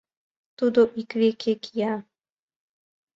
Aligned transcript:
Тудо 0.57 0.81
ик 1.01 1.09
веке 1.21 1.53
кия. 1.63 1.95